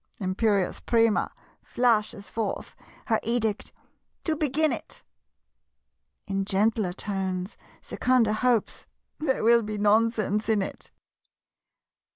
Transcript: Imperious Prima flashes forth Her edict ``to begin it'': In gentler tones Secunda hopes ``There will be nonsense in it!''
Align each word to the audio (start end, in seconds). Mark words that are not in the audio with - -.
Imperious 0.19 0.79
Prima 0.79 1.31
flashes 1.61 2.27
forth 2.27 2.75
Her 3.05 3.19
edict 3.21 3.71
``to 4.25 4.35
begin 4.39 4.71
it'': 4.73 5.03
In 6.25 6.43
gentler 6.43 6.91
tones 6.91 7.55
Secunda 7.83 8.33
hopes 8.33 8.87
``There 9.21 9.43
will 9.43 9.61
be 9.61 9.77
nonsense 9.77 10.49
in 10.49 10.63
it!'' 10.63 10.89